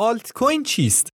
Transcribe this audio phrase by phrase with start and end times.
[0.00, 1.08] آلت کوین چیست؟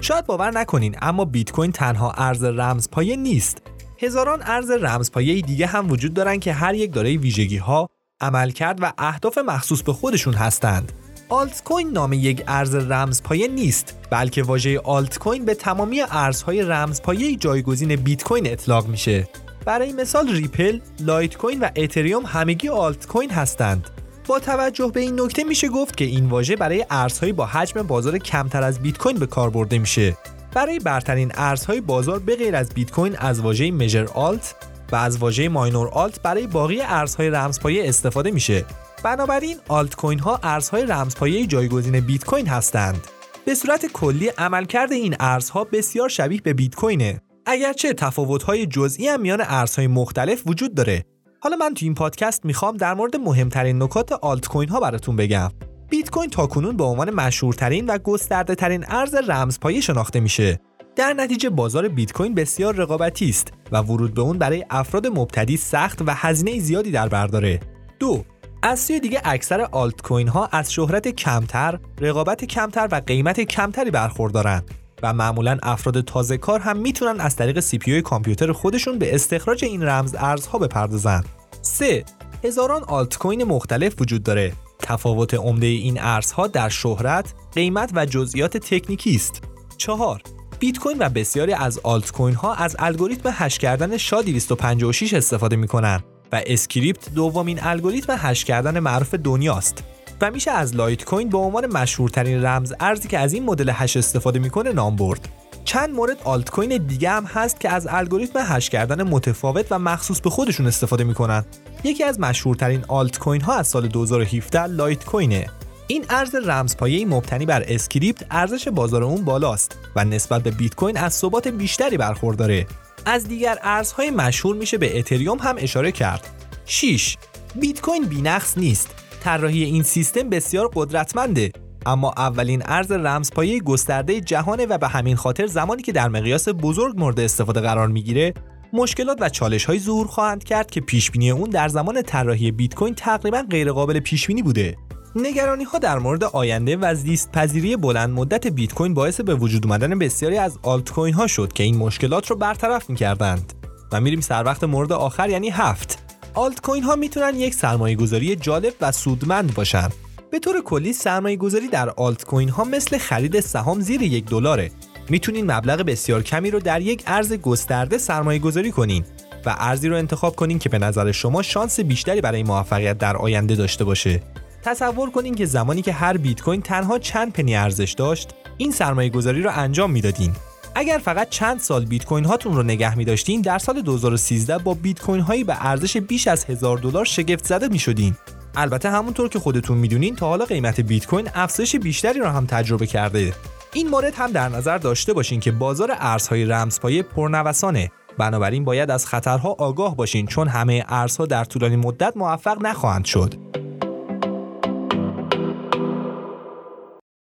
[0.00, 3.62] شاید باور نکنین اما بیت کوین تنها ارز رمزپایه نیست.
[3.98, 7.88] هزاران ارز رمزپایه دیگه هم وجود دارن که هر یک دارای ویژگی ها،
[8.20, 10.92] عملکرد و اهداف مخصوص به خودشون هستند.
[11.30, 17.36] آلت کوین نام یک ارز رمزپایه نیست بلکه واژه آلت کوین به تمامی ارزهای رمزپایه
[17.36, 19.28] جایگزین بیت کوین اطلاق میشه.
[19.64, 23.90] برای مثال ریپل، لایت کوین و اتریوم همگی آلت کوین هستند.
[24.26, 28.18] با توجه به این نکته میشه گفت که این واژه برای ارزهای با حجم بازار
[28.18, 30.16] کمتر از بیت کوین به کار برده میشه.
[30.54, 34.54] برای برترین ارزهای بازار به غیر از بیت کوین از واژه major alt
[34.92, 38.64] و از واژه minor alt برای باقی ارزهای رمزپایه استفاده میشه
[39.04, 43.06] بنابراین آلت کوین ها ارزهای رمزپایه جایگزین بیت کوین هستند.
[43.46, 47.20] به صورت کلی عملکرد این ارزها بسیار شبیه به بیت کوینه.
[47.46, 51.04] اگرچه تفاوت‌های جزئی هم میان ارزهای مختلف وجود داره.
[51.40, 55.50] حالا من تو این پادکست می‌خوام در مورد مهمترین نکات آلت کوین ها براتون بگم.
[55.90, 60.60] بیت کوین تاکنون به عنوان مشهورترین و گسترده ترین ارز رمزپایه شناخته میشه.
[60.98, 65.56] در نتیجه بازار بیت کوین بسیار رقابتی است و ورود به اون برای افراد مبتدی
[65.56, 67.60] سخت و هزینه زیادی در بر داره.
[67.98, 68.24] دو
[68.62, 73.90] از سوی دیگه اکثر آلت کوین ها از شهرت کمتر، رقابت کمتر و قیمت کمتری
[73.90, 74.62] برخوردارن
[75.02, 79.82] و معمولا افراد تازه کار هم می‌تونن از طریق CPU کامپیوتر خودشون به استخراج این
[79.82, 81.24] رمز ارزها بپردازن.
[81.62, 82.04] 3.
[82.44, 84.52] هزاران آلت کوین مختلف وجود داره.
[84.78, 89.42] تفاوت عمده این ارزها در شهرت، قیمت و جزئیات تکنیکی است.
[89.76, 90.22] 4.
[90.58, 95.56] بیت کوین و بسیاری از آلت کوین ها از الگوریتم hash کردن SHA 256 استفاده
[95.56, 96.00] می‌کنن
[96.32, 99.84] و Scrypt دومین الگوریتم hash کردن معروف دنیاست.
[100.20, 103.96] و میشه از لایت کوین به عنوان مشهورترین رمز ارزی که از این مدل hash
[103.96, 105.28] استفاده می‌کنه نام برد.
[105.64, 110.20] چند مورد آلت کوین دیگه هم هست که از الگوریتم hash کردن متفاوت و مخصوص
[110.20, 111.44] به خودشون استفاده می‌کنن.
[111.84, 115.46] یکی از مشهورترین آلت کوین ها از سال 2017 لایت کوینه
[115.90, 120.96] این ارز رمزپایه مبتنی بر Scrypt ارزش بازار اون بالاست و نسبت به بیت کوین
[120.96, 122.66] از ثبات بیشتری برخورداره.
[123.06, 126.26] از دیگر ارزهای مشهور میشه به اتریوم هم اشاره کرد.
[126.66, 127.16] 6
[127.54, 128.94] بیت کوین بینقص نیست.
[129.20, 131.52] طراحی این سیستم بسیار قدرتمنده
[131.86, 136.94] اما اولین ارز رمزپایه گسترده جهانه و به همین خاطر زمانی که در مقیاس بزرگ
[136.98, 138.34] مورد استفاده قرار می‌گیره
[138.72, 142.74] مشکلات و چالش های ظهور خواهند کرد که پیش بینی اون در زمان طراحی بیت
[142.74, 144.76] کوین تقریبا غیرقابل پیش بینی بوده.
[145.16, 149.66] نگرانی ها در مورد آینده و زیست پذیری بلند مدت بیت کوین باعث به وجود
[149.66, 153.52] اومدن بسیاری از آلت کوین ها شد که این مشکلات رو برطرف می‌کردند.
[153.92, 155.98] و میریم سر وقت مورد آخر یعنی هفت.
[156.34, 159.88] آلت کوین ها می‌تونن یک سرمایه گذاری جالب و سودمند باشن.
[160.30, 164.70] به طور کلی سرمایه گذاری در آلت کوین ها مثل خرید سهام زیر یک دلاره.
[165.08, 169.04] می‌تونین مبلغ بسیار کمی رو در یک ارز گسترده سرمایه گذاری کنین
[169.46, 173.54] و ارزی رو انتخاب کنین که به نظر شما شانس بیشتری برای موفقیت در آینده
[173.54, 174.22] داشته باشه.
[174.62, 179.10] تصور کنین که زمانی که هر بیت کوین تنها چند پنی ارزش داشت این سرمایه
[179.10, 180.32] گذاری رو انجام می‌دادین.
[180.74, 184.74] اگر فقط چند سال بیت کوین هاتون رو نگه می داشتین در سال 2013 با
[184.74, 188.16] بیت کوین هایی به ارزش بیش از هزار دلار شگفت زده می شدین
[188.56, 192.86] البته همونطور که خودتون می‌دونین تا حالا قیمت بیت کوین افزایش بیشتری رو هم تجربه
[192.86, 193.32] کرده.
[193.72, 197.90] این مورد هم در نظر داشته باشین که بازار ارزهای رمزپایه پرنوسانه.
[198.18, 203.34] بنابراین باید از خطرها آگاه باشین چون همه ارزها در طولانی مدت موفق نخواهند شد.